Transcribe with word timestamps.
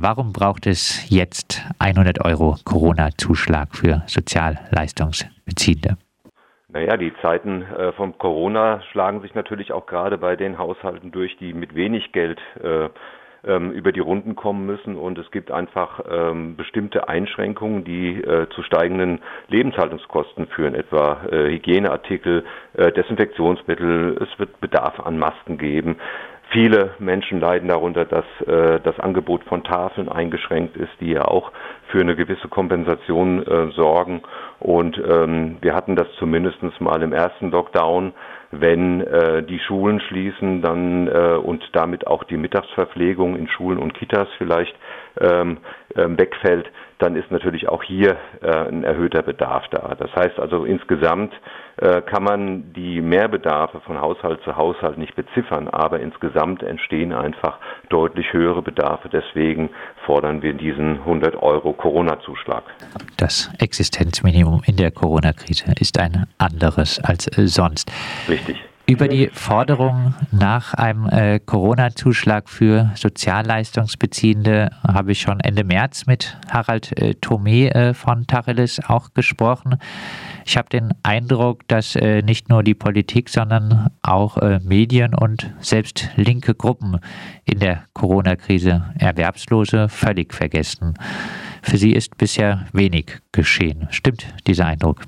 warum 0.00 0.32
braucht 0.32 0.66
es 0.66 1.08
jetzt 1.10 1.62
100 1.78 2.24
Euro 2.24 2.56
Corona-Zuschlag 2.64 3.74
für 3.74 4.02
Sozialleistungsbeziehende? 4.06 5.96
Naja, 6.70 6.96
die 6.96 7.12
Zeiten 7.22 7.62
äh, 7.62 7.92
von 7.92 8.16
Corona 8.18 8.82
schlagen 8.92 9.22
sich 9.22 9.34
natürlich 9.34 9.72
auch 9.72 9.86
gerade 9.86 10.18
bei 10.18 10.36
den 10.36 10.58
Haushalten 10.58 11.10
durch, 11.10 11.36
die 11.38 11.54
mit 11.54 11.74
wenig 11.74 12.12
Geld 12.12 12.38
äh, 12.62 12.88
ähm, 13.44 13.72
über 13.72 13.92
die 13.92 14.00
Runden 14.00 14.36
kommen 14.36 14.66
müssen 14.66 14.96
und 14.96 15.16
es 15.18 15.30
gibt 15.30 15.50
einfach 15.50 16.00
ähm, 16.10 16.56
bestimmte 16.56 17.08
Einschränkungen, 17.08 17.84
die 17.84 18.22
äh, 18.22 18.48
zu 18.50 18.62
steigenden 18.62 19.20
Lebenshaltungskosten 19.48 20.48
führen, 20.48 20.74
etwa 20.74 21.24
äh, 21.30 21.50
Hygieneartikel, 21.50 22.44
äh, 22.74 22.92
Desinfektionsmittel, 22.92 24.18
es 24.20 24.38
wird 24.38 24.60
Bedarf 24.60 25.00
an 25.00 25.18
Masken 25.18 25.56
geben. 25.56 25.96
Viele 26.50 26.94
Menschen 26.98 27.40
leiden 27.40 27.68
darunter, 27.68 28.06
dass 28.06 28.24
äh, 28.46 28.80
das 28.80 28.98
Angebot 29.00 29.44
von 29.44 29.64
Tafeln 29.64 30.08
eingeschränkt 30.08 30.76
ist, 30.78 30.92
die 31.00 31.10
ja 31.10 31.26
auch 31.26 31.52
für 31.88 32.00
eine 32.00 32.16
gewisse 32.16 32.48
Kompensation 32.48 33.46
äh, 33.46 33.70
sorgen. 33.72 34.22
Und 34.58 34.96
ähm, 34.98 35.58
wir 35.60 35.74
hatten 35.74 35.94
das 35.94 36.06
zumindest 36.18 36.58
mal 36.80 37.02
im 37.02 37.12
ersten 37.12 37.50
Lockdown 37.50 38.14
wenn 38.50 39.02
äh, 39.02 39.42
die 39.42 39.58
Schulen 39.58 40.00
schließen, 40.00 40.62
dann 40.62 41.08
äh, 41.08 41.36
und 41.36 41.62
damit 41.72 42.06
auch 42.06 42.24
die 42.24 42.36
Mittagsverpflegung 42.36 43.36
in 43.36 43.48
Schulen 43.48 43.78
und 43.78 43.94
Kitas 43.94 44.28
vielleicht 44.38 44.74
ähm, 45.20 45.58
äh, 45.94 46.06
wegfällt, 46.08 46.66
dann 46.98 47.14
ist 47.14 47.30
natürlich 47.30 47.68
auch 47.68 47.82
hier 47.82 48.16
äh, 48.42 48.50
ein 48.50 48.84
erhöhter 48.84 49.22
Bedarf 49.22 49.64
da. 49.70 49.94
Das 49.98 50.10
heißt 50.14 50.38
also 50.38 50.64
insgesamt 50.64 51.32
äh, 51.76 52.02
kann 52.02 52.24
man 52.24 52.72
die 52.72 53.00
Mehrbedarfe 53.00 53.80
von 53.80 54.00
Haushalt 54.00 54.42
zu 54.42 54.56
Haushalt 54.56 54.98
nicht 54.98 55.14
beziffern, 55.14 55.68
aber 55.68 56.00
insgesamt 56.00 56.62
entstehen 56.62 57.12
einfach 57.12 57.58
deutlich 57.88 58.32
höhere 58.32 58.62
Bedarfe. 58.62 59.08
Deswegen 59.08 59.70
fordern 60.04 60.42
wir 60.42 60.54
diesen 60.54 60.98
100 61.00 61.40
Euro 61.40 61.72
Corona-Zuschlag. 61.72 62.64
Das 63.16 63.50
Existenzminimum 63.60 64.62
in 64.66 64.76
der 64.76 64.90
Corona-Krise 64.90 65.72
ist 65.78 66.00
ein 66.00 66.26
anderes 66.38 66.98
als 67.04 67.30
sonst. 67.36 67.92
Richtig. 68.28 68.37
Über 68.88 69.06
die 69.06 69.28
Forderung 69.34 70.14
nach 70.32 70.72
einem 70.72 71.06
äh, 71.10 71.40
Corona-Zuschlag 71.40 72.48
für 72.48 72.90
Sozialleistungsbeziehende 72.94 74.70
habe 74.82 75.12
ich 75.12 75.20
schon 75.20 75.40
Ende 75.40 75.62
März 75.62 76.06
mit 76.06 76.38
Harald 76.50 76.98
äh, 76.98 77.12
Thome 77.20 77.74
äh, 77.74 77.92
von 77.92 78.26
Tacheles 78.26 78.80
auch 78.88 79.12
gesprochen. 79.12 79.76
Ich 80.46 80.56
habe 80.56 80.70
den 80.70 80.94
Eindruck, 81.02 81.68
dass 81.68 81.96
äh, 81.96 82.22
nicht 82.22 82.48
nur 82.48 82.62
die 82.62 82.72
Politik, 82.72 83.28
sondern 83.28 83.90
auch 84.00 84.38
äh, 84.38 84.58
Medien 84.64 85.14
und 85.14 85.52
selbst 85.60 86.08
linke 86.16 86.54
Gruppen 86.54 86.98
in 87.44 87.58
der 87.58 87.84
Corona-Krise 87.92 88.94
Erwerbslose 88.98 89.90
völlig 89.90 90.32
vergessen. 90.32 90.94
Für 91.60 91.76
sie 91.76 91.92
ist 91.92 92.16
bisher 92.16 92.64
wenig 92.72 93.18
geschehen. 93.32 93.86
Stimmt 93.90 94.32
dieser 94.46 94.64
Eindruck? 94.64 95.02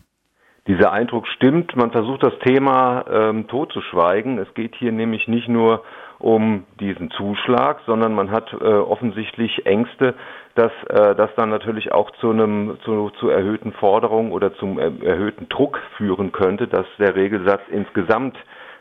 Dieser 0.67 0.93
Eindruck 0.93 1.27
stimmt. 1.29 1.75
Man 1.75 1.91
versucht 1.91 2.23
das 2.23 2.39
Thema 2.41 3.05
ähm, 3.11 3.49
totzuschweigen. 3.49 4.39
Es 4.39 4.53
geht 4.55 4.75
hier 4.77 4.93
nämlich 4.93 5.27
nicht 5.27 5.49
nur 5.49 5.83
um 6.19 6.65
diesen 6.79 7.11
Zuschlag, 7.13 7.81
sondern 7.87 8.15
man 8.15 8.31
hat 8.31 8.53
äh, 8.53 8.65
offensichtlich 8.65 9.65
Ängste, 9.65 10.15
dass 10.55 10.73
äh, 10.89 11.15
das 11.15 11.31
dann 11.37 11.49
natürlich 11.49 11.93
auch 11.93 12.11
zu 12.21 12.31
einem 12.31 12.77
zu, 12.85 13.11
zu 13.19 13.31
erhöhten 13.31 13.73
Forderungen 13.73 14.33
oder 14.33 14.55
zum 14.55 14.79
er 14.79 14.93
erhöhten 15.03 15.49
Druck 15.49 15.81
führen 15.97 16.31
könnte, 16.31 16.69
dass 16.69 16.87
der 16.99 17.15
Regelsatz 17.15 17.63
insgesamt 17.71 18.37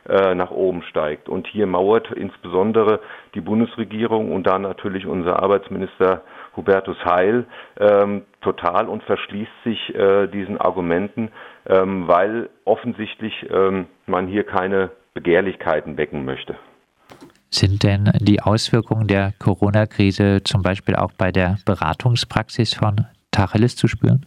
äh, 0.07 0.35
nach 0.35 0.51
oben 0.51 0.81
steigt. 0.83 1.29
Und 1.29 1.47
hier 1.47 1.65
mauert 1.65 2.11
insbesondere 2.11 2.99
die 3.35 3.41
Bundesregierung 3.41 4.31
und 4.33 4.47
dann 4.47 4.63
natürlich 4.63 5.05
unser 5.05 5.41
Arbeitsminister 5.41 6.23
Hubertus 6.57 6.97
Heil 7.05 7.45
ähm, 7.79 8.23
total 8.41 8.87
und 8.87 9.03
verschließt 9.03 9.51
sich 9.63 9.95
äh, 9.95 10.27
diesen 10.27 10.57
Argumenten, 10.59 11.31
ähm, 11.67 12.07
weil 12.07 12.49
offensichtlich 12.65 13.33
ähm, 13.49 13.87
man 14.05 14.27
hier 14.27 14.43
keine 14.43 14.91
Begehrlichkeiten 15.13 15.97
wecken 15.97 16.25
möchte. 16.25 16.55
Sind 17.51 17.83
denn 17.83 18.11
die 18.19 18.41
Auswirkungen 18.41 19.07
der 19.07 19.33
Corona-Krise 19.39 20.43
zum 20.43 20.61
Beispiel 20.61 20.95
auch 20.95 21.11
bei 21.17 21.31
der 21.31 21.57
Beratungspraxis 21.65 22.75
von 22.75 23.07
Tacheles 23.31 23.75
zu 23.75 23.87
spüren? 23.87 24.25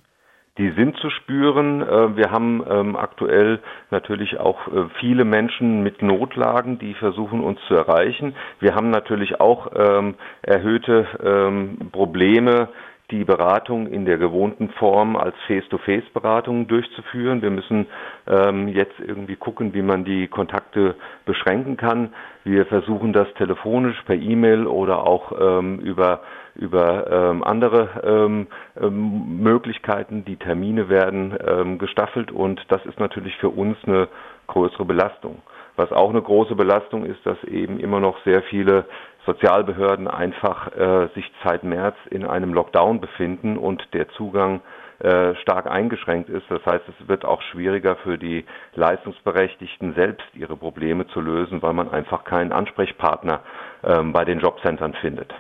Die 0.59 0.71
sind 0.73 0.99
zu 0.99 1.09
spüren. 1.09 1.81
Äh, 1.81 2.17
wir 2.17 2.31
haben 2.31 2.63
ähm, 2.69 2.97
aktuell 2.97 3.61
natürlich 3.91 4.39
auch 4.39 4.69
äh, 4.69 4.89
viele 5.01 5.25
Menschen 5.25 5.83
mit 5.83 6.03
Notlagen, 6.03 6.79
die 6.79 6.93
versuchen 6.95 7.41
uns 7.41 7.59
zu 7.69 7.75
erreichen. 7.75 8.35
Wir 8.61 8.75
haben 8.75 8.91
natürlich 8.91 9.41
auch 9.41 9.71
ähm, 9.75 10.15
erhöhte 10.43 11.07
ähm, 11.25 11.91
Probleme 11.91 12.69
die 13.13 13.25
Beratung 13.25 13.87
in 13.87 14.05
der 14.07 14.17
gewohnten 14.17 14.71
Form 14.71 15.17
als 15.17 15.37
Face-to-Face-Beratung 15.47 16.67
durchzuführen. 16.67 17.43
Wir 17.43 17.51
müssen 17.51 17.87
ähm, 18.27 18.69
jetzt 18.69 18.99
irgendwie 18.99 19.37
gucken, 19.37 19.75
wie 19.75 19.83
man 19.83 20.05
die 20.05 20.27
Kontakte 20.27 20.97
beschränken 21.27 21.77
kann. 21.77 22.15
Wir 22.43 22.67
versuchen 22.67 23.13
das 23.13 23.33
telefonisch, 23.35 24.03
per 24.07 24.17
E-Mail 24.17 24.67
oder 24.67 25.07
auch 25.07 25.33
ähm, 25.39 25.79
über 25.79 26.23
über 26.55 27.11
ähm, 27.11 27.43
andere 27.43 27.89
ähm, 28.05 28.47
ähm, 28.79 29.43
Möglichkeiten. 29.43 30.25
Die 30.27 30.37
Termine 30.37 30.91
werden 30.91 31.35
ähm, 31.47 31.79
gestaffelt 31.79 32.31
und 32.31 32.61
das 32.69 32.85
ist 32.85 33.01
natürlich 33.01 33.35
für 33.37 33.49
uns 33.49 33.79
eine 33.87 34.09
größere 34.49 34.85
Belastung. 34.85 35.41
Was 35.77 35.91
auch 35.91 36.11
eine 36.11 36.21
große 36.21 36.55
Belastung 36.55 37.07
ist, 37.07 37.25
dass 37.25 37.43
eben 37.45 37.81
immer 37.81 38.01
noch 38.01 38.23
sehr 38.25 38.43
viele 38.43 38.85
Sozialbehörden 39.27 40.09
einfach 40.09 40.73
äh, 40.77 41.09
sich 41.15 41.31
seit 41.45 41.63
März 41.63 41.97
in 42.11 42.27
einem 42.27 42.53
Lockdown 42.53 43.01
befinden 43.01 43.57
und 43.57 43.83
der 43.93 44.09
Zugang 44.11 44.61
äh, 45.03 45.35
stark 45.43 45.67
eingeschränkt 45.67 46.29
ist. 46.29 46.45
Das 46.49 46.65
heißt, 46.65 46.85
es 46.89 47.09
wird 47.09 47.25
auch 47.25 47.43
schwieriger 47.43 47.97
für 47.97 48.19
die 48.19 48.45
Leistungsberechtigten 48.75 49.95
selbst 49.95 50.27
ihre 50.35 50.57
Probleme 50.57 51.07
zu 51.09 51.21
lösen, 51.21 51.61
weil 51.63 51.73
man 51.73 51.91
einfach 51.91 52.25
keinen 52.25 52.53
Ansprechpartner 52.53 53.41
ähm, 53.83 54.13
bei 54.13 54.25
den 54.25 54.39
Jobcentern 54.39 54.95
findet. 54.95 55.33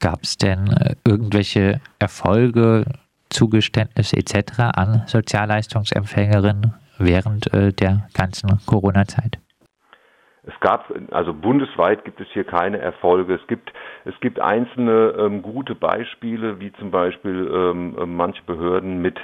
Gab 0.00 0.22
es 0.22 0.36
denn 0.36 0.66
äh, 0.68 0.94
irgendwelche 1.06 1.80
Erfolge, 1.98 2.86
Zugeständnisse 3.30 4.16
etc. 4.16 4.58
an 4.74 5.02
Sozialleistungsempfängerinnen 5.06 6.74
während 6.98 7.52
äh, 7.54 7.72
der 7.72 8.08
ganzen 8.14 8.58
Corona-Zeit? 8.66 9.38
Es 10.46 10.58
gab, 10.60 10.92
also 11.10 11.34
bundesweit 11.34 12.04
gibt 12.04 12.20
es 12.20 12.28
hier 12.28 12.44
keine 12.44 12.78
Erfolge. 12.78 13.34
Es 13.34 13.46
gibt, 13.48 13.72
es 14.04 14.18
gibt 14.20 14.40
einzelne 14.40 15.14
ähm, 15.18 15.42
gute 15.42 15.74
Beispiele, 15.74 16.60
wie 16.60 16.72
zum 16.74 16.92
Beispiel 16.92 17.50
ähm, 17.52 18.16
manche 18.16 18.42
Behörden 18.44 19.02
mit 19.02 19.18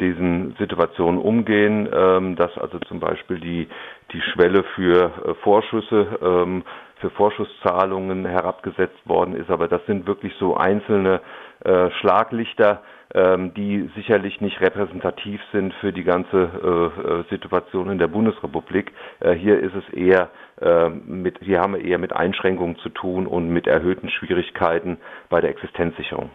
diesen 0.00 0.54
Situationen 0.58 1.20
umgehen, 1.20 1.88
ähm, 1.92 2.36
dass 2.36 2.56
also 2.56 2.78
zum 2.80 3.00
Beispiel 3.00 3.40
die, 3.40 3.68
die 4.12 4.20
Schwelle 4.20 4.62
für 4.76 5.10
äh, 5.24 5.34
Vorschüsse, 5.42 6.18
ähm, 6.22 6.62
für 7.00 7.10
Vorschusszahlungen 7.10 8.24
herabgesetzt 8.24 9.00
worden 9.04 9.34
ist. 9.34 9.50
Aber 9.50 9.66
das 9.66 9.84
sind 9.86 10.06
wirklich 10.06 10.32
so 10.38 10.56
einzelne 10.56 11.20
äh, 11.68 11.90
Schlaglichter, 12.00 12.80
ähm, 13.12 13.52
die 13.52 13.90
sicherlich 13.94 14.40
nicht 14.40 14.58
repräsentativ 14.62 15.38
sind 15.52 15.74
für 15.82 15.92
die 15.92 16.02
ganze 16.02 16.48
äh, 16.64 17.00
äh 17.02 17.24
Situation 17.28 17.90
in 17.90 17.98
der 17.98 18.08
Bundesrepublik. 18.08 18.90
Hier 19.36 19.60
ist 19.60 19.74
es 19.74 19.92
eher 19.92 20.30
äh, 20.62 20.88
mit, 20.88 21.38
hier 21.42 21.60
haben 21.60 21.74
wir 21.74 21.84
eher 21.84 21.98
mit 21.98 22.16
Einschränkungen 22.16 22.76
zu 22.78 22.88
tun 22.88 23.26
und 23.26 23.50
mit 23.50 23.66
erhöhten 23.66 24.08
Schwierigkeiten 24.08 24.96
bei 25.28 25.42
der 25.42 25.50
Existenzsicherung. 25.50 26.30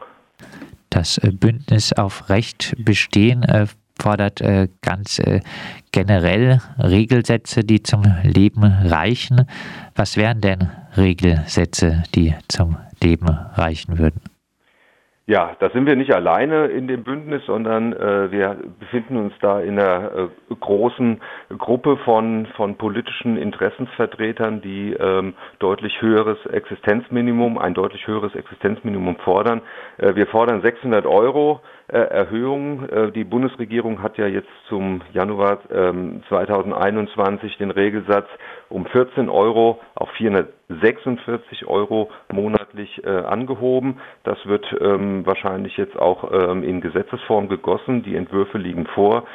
Das 0.92 1.20
Bündnis 1.40 1.94
auf 1.94 2.30
Recht 2.30 2.76
bestehen 2.78 3.44
fordert 4.00 4.42
ganz 4.82 5.22
generell 5.92 6.60
Regelsätze, 6.78 7.64
die 7.64 7.82
zum 7.82 8.04
Leben 8.24 8.64
reichen. 8.64 9.48
Was 9.96 10.18
wären 10.18 10.42
denn 10.42 10.70
Regelsätze, 10.98 12.04
die 12.14 12.36
zum 12.48 12.78
Leben 13.02 13.30
reichen 13.30 13.98
würden? 13.98 14.33
Ja, 15.26 15.56
da 15.60 15.70
sind 15.70 15.86
wir 15.86 15.96
nicht 15.96 16.14
alleine 16.14 16.66
in 16.66 16.90
dem 16.90 17.06
Bündnis, 17.06 17.46
sondern 17.46 17.94
äh, 17.94 18.30
wir 18.30 18.58
befinden 18.78 19.16
uns 19.16 19.34
da 19.40 19.62
in 19.62 19.80
einer 19.80 20.12
äh, 20.14 20.56
großen 20.60 21.22
Gruppe 21.58 21.96
von, 22.04 22.46
von 22.58 22.76
politischen 22.76 23.38
Interessensvertretern, 23.38 24.62
die 24.62 24.92
ähm, 24.92 25.34
deutlich 25.60 26.02
höheres 26.02 26.46
Existenzminimum, 26.48 27.58
ein 27.58 27.74
deutlich 27.74 28.06
höheres 28.06 28.36
Existenzminimum 28.36 29.16
fordern. 29.24 29.62
Äh, 29.98 30.14
wir 30.16 30.28
fordern 30.28 30.62
600 30.62 31.06
Euro 31.06 31.62
äh, 31.88 32.00
Erhöhung. 32.00 32.90
Äh, 32.90 33.12
die 33.14 33.24
Bundesregierung 33.24 34.04
hat 34.04 34.18
ja 34.18 34.28
jetzt 34.28 34.50
zum 34.68 35.04
Januar 35.14 35.60
2021 36.28 37.54
ähm, 37.54 37.58
den 37.60 37.72
Regelsatz 37.72 38.28
um 38.68 38.86
14 38.88 39.30
Euro 39.30 39.80
auf 39.96 40.10
446 40.68 41.68
Euro 41.68 42.10
monatlich 42.32 43.04
äh, 43.04 43.10
angehoben. 43.10 44.00
Das 44.24 44.38
wird 44.46 44.66
ähm, 44.80 45.26
wahrscheinlich 45.26 45.78
jetzt 45.78 45.98
auch 45.98 46.32
ähm, 46.32 46.64
in 46.64 46.82
Gesetzesform 46.82 47.50
gegossen. 47.50 48.04
Die 48.04 48.16
Entwürfe 48.16 48.58
liegen 48.58 48.86
vor. 48.88 49.26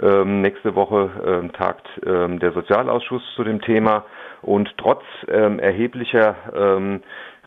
nächste 0.00 0.76
Woche 0.76 1.50
tagt 1.54 1.88
der 2.04 2.52
Sozialausschuss 2.52 3.22
zu 3.34 3.42
dem 3.42 3.60
Thema 3.60 4.04
und 4.42 4.72
trotz 4.76 5.02
erheblicher 5.26 6.36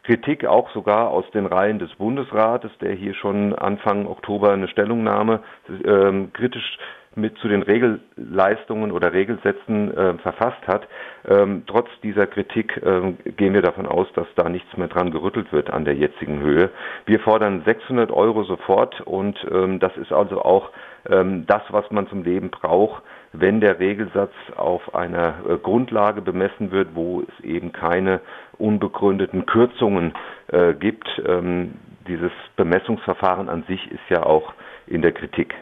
Kritik 0.04 0.46
auch 0.46 0.70
sogar 0.72 1.10
aus 1.10 1.30
den 1.32 1.46
Reihen 1.46 1.80
des 1.80 1.94
Bundesrates, 1.96 2.72
der 2.82 2.94
hier 2.94 3.14
schon 3.14 3.54
Anfang 3.54 4.08
Oktober 4.08 4.52
eine 4.52 4.68
Stellungnahme 4.68 5.42
äh, 5.70 6.28
kritisch 6.34 6.78
mit 7.16 7.38
zu 7.40 7.48
den 7.50 7.62
Regelleistungen 7.62 8.92
oder 8.92 9.12
Regelsätzen 9.13 9.96
äh, 9.96 10.13
verfasst 10.19 10.66
hat. 10.68 10.88
Ähm, 11.28 11.63
trotz 11.68 11.88
dieser 12.04 12.25
Kritik 12.25 12.81
ähm, 12.86 13.18
gehen 13.36 13.54
wir 13.54 13.62
davon 13.62 13.86
aus, 13.86 14.08
dass 14.16 14.28
da 14.36 14.48
nichts 14.48 14.75
mehr 14.78 14.88
dran 14.88 15.12
gerüttelt 15.12 15.52
wird 15.52 15.69
an 15.72 15.84
der 15.84 15.96
jetzigen 15.96 16.40
Höhe. 16.40 16.69
Wir 17.06 17.19
fordern 17.19 17.63
600 17.66 18.12
Euro 18.12 18.44
sofort 18.44 19.02
und 19.02 19.38
ähm, 19.52 19.80
das 19.80 19.96
ist 19.98 20.13
also 20.13 20.42
auch 20.42 20.69
ähm, 21.10 21.46
das, 21.48 21.62
was 21.69 21.90
man 21.92 22.08
zum 22.08 22.24
Leben 22.24 22.50
braucht, 22.50 23.04
wenn 23.34 23.60
der 23.60 23.80
Regelsatz 23.80 24.34
auf 24.56 24.96
einer 24.96 25.36
äh, 25.50 25.58
Grundlage 25.58 26.22
bemessen 26.22 26.72
wird, 26.72 26.90
wo 26.96 27.22
es 27.22 27.44
eben 27.44 27.74
keine 27.74 28.22
unbegründeten 28.58 29.46
Kürzungen 29.46 30.13
äh, 30.48 30.74
gibt. 30.74 31.08
Ähm, 31.25 31.74
dieses 32.08 32.31
Bemessungsverfahren 32.56 33.50
an 33.50 33.63
sich 33.68 33.92
ist 33.92 34.10
ja 34.10 34.24
auch 34.24 34.54
in 34.88 35.02
der 35.02 35.12
Kritik 35.12 35.54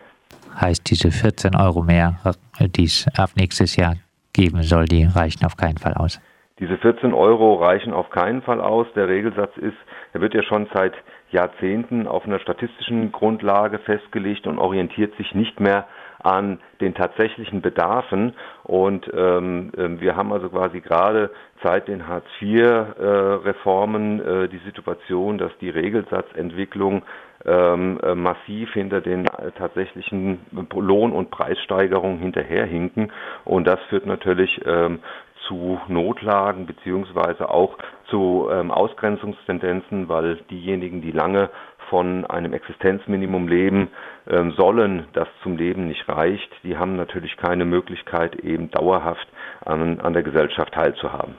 heißt 0.60 0.90
diese 0.90 1.12
14 1.12 1.56
Euro 1.56 1.84
mehr, 1.84 2.16
die 2.60 2.86
es 2.86 3.08
ab 3.18 3.32
nächstes 3.36 3.76
Jahr 3.76 3.96
geben 4.34 4.64
soll, 4.64 4.86
die 4.86 5.06
reichen 5.06 5.46
auf 5.46 5.58
keinen 5.58 5.78
Fall 5.78 5.94
aus. 5.94 6.22
Diese 6.60 6.78
14 6.78 7.14
Euro 7.14 7.56
reichen 7.56 7.94
auf 7.94 8.10
keinen 8.10 8.42
Fall 8.42 8.60
aus. 8.60 8.88
Der 8.96 9.08
Regelsatz 9.08 9.56
ist, 9.58 9.78
er 10.14 10.22
wird 10.22 10.34
ja 10.34 10.44
schon 10.44 10.68
seit 10.74 10.94
Jahrzehnten 11.32 12.08
auf 12.08 12.26
einer 12.26 12.40
statistischen 12.40 13.12
Grundlage 13.12 13.80
festgelegt 13.80 14.48
und 14.48 14.58
orientiert 14.60 15.14
sich 15.18 15.36
nicht 15.36 15.60
mehr 15.60 15.86
an 16.22 16.60
den 16.82 16.96
tatsächlichen 16.96 17.62
Bedarfen. 17.62 18.34
Und 18.64 19.10
ähm, 19.14 19.72
ähm 19.78 20.02
wir 20.02 20.16
haben 20.16 20.34
also 20.34 20.50
quasi 20.50 20.80
gerade 20.82 21.30
seit 21.64 21.88
den 21.88 22.08
Hartz-IV-Reformen 22.08 24.20
äh, 24.20 24.44
äh, 24.44 24.48
die 24.50 24.62
Situation, 24.66 25.38
dass 25.38 25.52
die 25.62 25.70
Regelsatzentwicklung 25.70 27.04
ähm, 27.46 28.00
äh, 28.04 28.16
massiv 28.16 28.74
hinter 28.74 29.00
den 29.02 29.26
äh, 29.26 29.52
tatsächlichen 29.58 30.40
Lohn- 30.74 31.14
und 31.14 31.32
Preissteigerungen 31.32 32.20
hinterherhinken. 32.20 33.12
Und 33.46 33.66
das 33.66 33.80
führt 33.90 34.06
natürlich 34.06 34.62
ähm, 34.66 35.00
zu 35.48 35.80
Notlagen 35.88 36.66
beziehungsweise 36.66 37.50
auch 37.50 37.78
zu 38.10 38.48
ähm, 38.52 38.72
Ausgrenzungstendenzen, 38.72 40.10
weil 40.10 40.38
diejenigen, 40.50 41.02
die 41.02 41.12
lange 41.12 41.50
von 41.90 42.26
einem 42.26 42.54
Existenzminimum 42.54 43.48
leben 43.48 43.90
ähm, 44.28 44.54
sollen, 44.58 45.08
das 45.14 45.28
zum 45.42 45.58
Leben 45.58 45.88
nicht 45.88 46.08
reicht, 46.08 46.50
die 46.64 46.78
haben 46.78 46.96
natürlich 46.96 47.36
keine 47.38 47.66
Möglichkeit, 47.66 48.36
eben 48.36 48.70
dauerhaft 48.70 49.28
an, 49.66 50.00
an 50.00 50.14
der 50.14 50.24
Gesellschaft 50.24 50.74
teilzuhaben. 50.74 51.36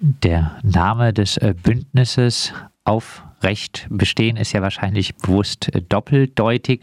Der 0.00 0.56
Name 0.62 1.12
des 1.12 1.36
äh, 1.36 1.54
Bündnisses 1.54 2.52
Aufrecht 2.84 3.86
bestehen 3.88 4.36
ist 4.36 4.52
ja 4.52 4.60
wahrscheinlich 4.60 5.16
bewusst 5.16 5.70
doppeldeutig. 5.88 6.82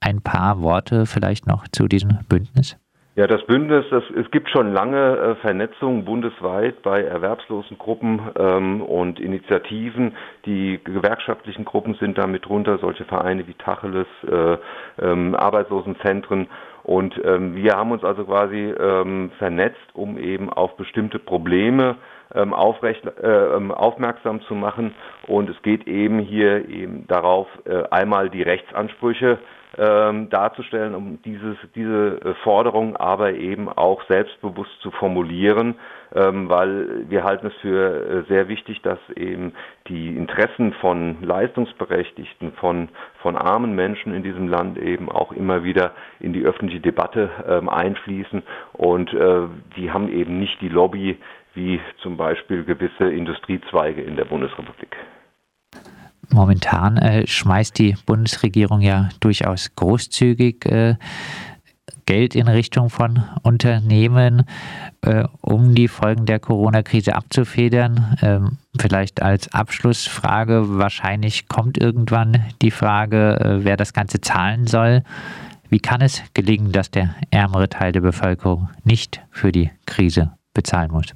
Ein 0.00 0.20
paar 0.20 0.60
Worte 0.60 1.06
vielleicht 1.06 1.46
noch 1.46 1.68
zu 1.68 1.86
diesem 1.86 2.18
Bündnis? 2.28 2.76
Ja, 3.16 3.26
das 3.26 3.42
Bündnis, 3.46 3.86
das, 3.88 4.04
es 4.14 4.30
gibt 4.30 4.50
schon 4.50 4.74
lange 4.74 5.16
äh, 5.16 5.34
Vernetzung 5.36 6.04
bundesweit 6.04 6.82
bei 6.82 7.02
erwerbslosen 7.02 7.78
Gruppen 7.78 8.20
ähm, 8.38 8.82
und 8.82 9.18
Initiativen. 9.18 10.14
Die 10.44 10.78
gewerkschaftlichen 10.84 11.64
Gruppen 11.64 11.94
sind 11.94 12.18
da 12.18 12.26
mit 12.26 12.44
drunter, 12.44 12.76
solche 12.76 13.06
Vereine 13.06 13.48
wie 13.48 13.54
Tacheles, 13.54 14.06
äh, 14.30 14.58
ähm, 15.00 15.34
Arbeitslosenzentren. 15.34 16.48
Und 16.82 17.18
ähm, 17.24 17.56
wir 17.56 17.72
haben 17.72 17.90
uns 17.90 18.04
also 18.04 18.26
quasi 18.26 18.74
ähm, 18.78 19.30
vernetzt, 19.38 19.94
um 19.94 20.18
eben 20.18 20.52
auf 20.52 20.76
bestimmte 20.76 21.18
Probleme 21.18 21.96
ähm, 22.34 22.52
aufrecht, 22.52 23.04
äh, 23.04 23.56
ähm, 23.56 23.70
aufmerksam 23.70 24.40
zu 24.42 24.54
machen. 24.54 24.94
Und 25.26 25.48
es 25.50 25.60
geht 25.62 25.86
eben 25.86 26.18
hier 26.18 26.68
eben 26.68 27.06
darauf, 27.06 27.48
äh, 27.64 27.84
einmal 27.90 28.30
die 28.30 28.42
Rechtsansprüche 28.42 29.38
ähm, 29.78 30.30
darzustellen, 30.30 30.94
um 30.94 31.18
dieses, 31.22 31.56
diese 31.74 32.20
äh, 32.24 32.34
Forderung 32.42 32.96
aber 32.96 33.34
eben 33.34 33.68
auch 33.68 34.02
selbstbewusst 34.08 34.80
zu 34.80 34.90
formulieren, 34.90 35.74
ähm, 36.14 36.48
weil 36.48 37.08
wir 37.10 37.24
halten 37.24 37.48
es 37.48 37.54
für 37.60 38.24
äh, 38.24 38.28
sehr 38.28 38.48
wichtig, 38.48 38.80
dass 38.82 38.98
eben 39.14 39.52
die 39.88 40.16
Interessen 40.16 40.72
von 40.74 41.22
Leistungsberechtigten, 41.22 42.52
von, 42.52 42.88
von 43.20 43.36
armen 43.36 43.74
Menschen 43.74 44.14
in 44.14 44.22
diesem 44.22 44.48
Land 44.48 44.78
eben 44.78 45.10
auch 45.10 45.32
immer 45.32 45.62
wieder 45.62 45.92
in 46.20 46.32
die 46.32 46.44
öffentliche 46.44 46.80
Debatte 46.80 47.30
ähm, 47.46 47.68
einfließen 47.68 48.42
und 48.72 49.12
äh, 49.12 49.42
die 49.76 49.90
haben 49.90 50.08
eben 50.08 50.38
nicht 50.38 50.60
die 50.60 50.68
Lobby 50.68 51.18
wie 51.56 51.80
zum 52.02 52.16
Beispiel 52.16 52.64
gewisse 52.64 53.10
Industriezweige 53.10 54.02
in 54.02 54.16
der 54.16 54.26
Bundesrepublik. 54.26 54.94
Momentan 56.30 56.96
äh, 56.98 57.26
schmeißt 57.26 57.78
die 57.78 57.96
Bundesregierung 58.04 58.80
ja 58.80 59.08
durchaus 59.20 59.74
großzügig 59.74 60.66
äh, 60.66 60.94
Geld 62.04 62.36
in 62.36 62.46
Richtung 62.46 62.88
von 62.88 63.24
Unternehmen, 63.42 64.44
äh, 65.02 65.24
um 65.40 65.74
die 65.74 65.88
Folgen 65.88 66.24
der 66.24 66.38
Corona-Krise 66.38 67.16
abzufedern. 67.16 68.16
Ähm, 68.22 68.58
vielleicht 68.78 69.22
als 69.22 69.52
Abschlussfrage, 69.52 70.78
wahrscheinlich 70.78 71.48
kommt 71.48 71.78
irgendwann 71.78 72.44
die 72.62 72.70
Frage, 72.70 73.40
äh, 73.40 73.64
wer 73.64 73.76
das 73.76 73.92
Ganze 73.92 74.20
zahlen 74.20 74.66
soll. 74.66 75.02
Wie 75.68 75.80
kann 75.80 76.00
es 76.00 76.22
gelingen, 76.32 76.70
dass 76.70 76.92
der 76.92 77.14
ärmere 77.30 77.68
Teil 77.68 77.90
der 77.90 78.00
Bevölkerung 78.02 78.68
nicht 78.84 79.20
für 79.30 79.50
die 79.50 79.70
Krise 79.84 80.32
bezahlen 80.54 80.92
muss? 80.92 81.12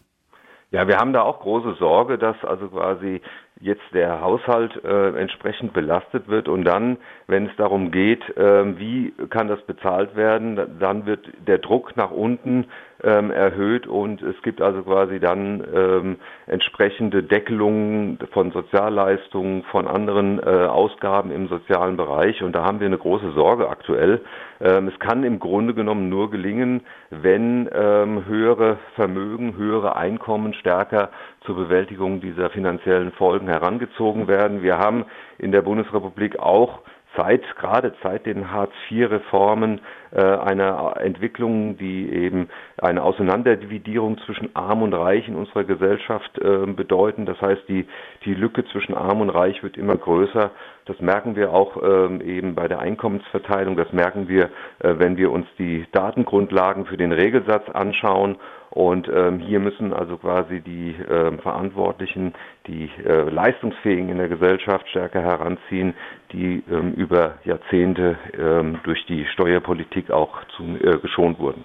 Ja, 0.71 0.87
wir 0.87 0.99
haben 0.99 1.13
da 1.13 1.23
auch 1.23 1.41
große 1.41 1.75
Sorge, 1.75 2.17
dass 2.17 2.37
also 2.45 2.69
quasi 2.69 3.21
jetzt 3.61 3.83
der 3.93 4.23
Haushalt 4.23 4.83
äh, 4.85 5.11
entsprechend 5.21 5.75
belastet 5.75 6.29
wird. 6.29 6.49
Und 6.49 6.65
dann, 6.65 6.97
wenn 7.27 7.47
es 7.47 7.57
darum 7.57 7.91
geht, 7.91 8.23
äh, 8.37 8.79
wie 8.79 9.13
kann 9.29 9.49
das 9.49 9.61
bezahlt 9.63 10.17
werden, 10.17 10.79
dann 10.81 11.05
wird 11.07 11.29
der 11.47 11.59
Druck 11.59 11.97
nach 11.97 12.11
unten 12.11 12.67
ähm, 13.05 13.31
erhöht. 13.31 13.87
Und 13.87 14.23
es 14.23 14.41
gibt 14.43 14.63
also 14.63 14.83
quasi 14.83 15.21
dann 15.21 15.63
ähm, 15.75 16.17
entsprechende 16.47 17.23
Deckelungen 17.23 18.19
von 18.33 18.51
Sozialleistungen, 18.53 19.63
von 19.65 19.87
anderen 19.87 20.39
äh, 20.39 20.67
Ausgaben 20.67 21.31
im 21.31 21.49
sozialen 21.49 21.97
Bereich. 21.97 22.43
Und 22.43 22.53
da 22.53 22.65
haben 22.65 22.81
wir 22.81 22.87
eine 22.87 22.99
große 22.99 23.33
Sorge 23.33 23.69
aktuell. 23.69 24.23
Ähm, 24.61 24.89
es 24.89 24.99
kann 24.99 25.25
im 25.25 25.39
Grunde 25.39 25.75
genommen 25.75 26.09
nur 26.09 26.31
gelingen, 26.31 26.83
wenn 27.11 27.69
ähm, 27.73 28.25
höhere 28.27 28.79
Vermögen, 28.95 29.57
höhere 29.57 29.97
Einkommen 29.97 30.55
stärker 30.55 31.11
zur 31.45 31.57
Bewältigung 31.57 32.21
dieser 32.21 32.51
finanziellen 32.51 33.13
Folgen 33.13 33.50
herangezogen 33.51 34.29
werden. 34.29 34.63
Wir 34.63 34.79
haben 34.79 35.05
in 35.39 35.53
der 35.53 35.63
Bundesrepublik 35.63 36.39
auch 36.39 36.81
seit, 37.17 37.43
gerade 37.57 37.93
seit 38.03 38.27
den 38.27 38.51
Hartz-IV-Reformen, 38.53 39.81
äh, 40.13 40.21
eine 40.23 40.95
Entwicklung, 40.97 41.77
die 41.77 42.09
eben 42.13 42.49
eine 42.79 43.03
Auseinanderdividierung 43.03 44.19
zwischen 44.27 44.55
Arm 44.55 44.83
und 44.83 44.93
Reich 44.95 45.27
in 45.29 45.37
unserer 45.37 45.65
Gesellschaft 45.65 46.39
äh, 46.39 46.67
bedeuten. 46.67 47.27
Das 47.27 47.41
heißt, 47.41 47.63
die, 47.69 47.87
die 48.25 48.35
Lücke 48.35 48.65
zwischen 48.67 48.95
Arm 48.95 49.21
und 49.21 49.31
Reich 49.31 49.63
wird 49.63 49.77
immer 49.77 49.97
größer. 49.97 50.51
Das 50.87 51.01
merken 51.01 51.37
wir 51.37 51.53
auch 51.53 51.77
ähm, 51.83 52.21
eben 52.21 52.55
bei 52.55 52.69
der 52.69 52.81
Einkommensverteilung. 52.81 53.77
Das 53.77 53.93
merken 53.93 54.29
wir, 54.29 54.45
äh, 54.81 54.95
wenn 54.99 55.17
wir 55.17 55.31
uns 55.33 55.47
die 55.59 55.87
Datengrundlagen 55.93 56.87
für 56.87 56.97
den 56.97 57.13
Regelsatz 57.13 57.69
anschauen 57.71 58.37
und 58.71 59.09
ähm, 59.09 59.41
hier 59.41 59.59
müssen 59.59 59.93
also 59.93 60.17
quasi 60.17 60.61
die 60.61 60.91
äh, 60.91 61.37
Verantwortlichen, 61.39 62.35
die 62.67 62.89
äh, 63.05 63.29
Leistungsfähigen 63.29 64.09
in 64.09 64.19
der 64.19 64.29
Gesellschaft 64.29 64.89
stärker 64.89 65.23
heranziehen, 65.23 65.95
die 66.33 66.63
ähm, 66.71 66.93
über 66.95 67.39
Jahrzehnte 67.45 68.17
ähm, 68.39 68.79
durch 68.85 69.05
die 69.07 69.27
Steuerpolitik 69.33 70.11
auch 70.11 70.45
zu, 70.57 70.63
äh, 70.63 70.99
geschont 70.99 71.39
wurden. 71.41 71.65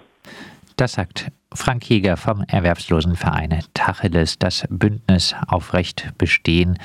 Das 0.76 0.94
sagt 0.94 1.28
Frank 1.54 1.88
Jäger 1.88 2.16
vom 2.16 2.42
Erwerbslosenverein 2.42 3.60
Tacheles, 3.72 4.36
das 4.38 4.64
Bündnis 4.68 5.34
Aufrecht 5.46 6.12
bestehen 6.18 6.76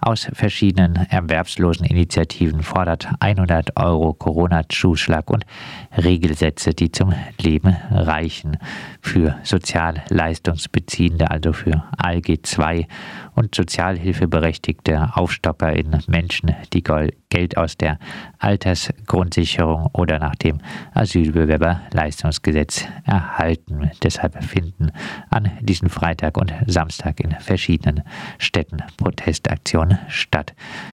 aus 0.00 0.28
verschiedenen 0.32 0.96
Erwerbsloseninitiativen 1.08 2.62
fordert 2.62 3.08
100 3.20 3.76
Euro 3.76 4.14
Corona-Zuschlag 4.14 5.30
und 5.30 5.46
Regelsätze, 5.96 6.74
die 6.74 6.90
zum 6.90 7.14
Leben 7.40 7.76
reichen 7.90 8.58
für 9.00 9.36
Sozialleistungsbeziehende, 9.44 11.30
also 11.30 11.52
für 11.52 11.84
ALG 11.96 12.40
2 12.42 12.88
und 13.36 13.54
Sozialhilfeberechtigte 13.54 15.10
AufstockerInnen, 15.14 16.02
Menschen, 16.08 16.56
die 16.72 16.82
Geld 16.82 17.56
aus 17.56 17.76
der 17.76 17.98
Altersgrundsicherung 18.38 19.90
oder 19.92 20.18
nach 20.18 20.34
dem 20.34 20.58
Asylbewerberleistungsgesetz 20.92 22.84
erhalten. 23.04 23.90
Deshalb 24.18 24.42
finden 24.42 24.90
an 25.30 25.52
diesem 25.60 25.88
Freitag 25.88 26.38
und 26.38 26.52
Samstag 26.66 27.20
in 27.20 27.30
verschiedenen 27.38 28.02
Städten 28.38 28.82
Protestaktionen 28.96 29.98
statt. 30.08 30.54